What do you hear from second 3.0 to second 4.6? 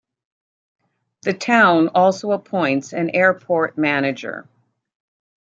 Airport Manager.